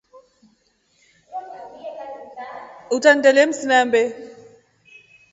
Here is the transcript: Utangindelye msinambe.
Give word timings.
Utangindelye 2.95 3.43
msinambe. 3.49 4.01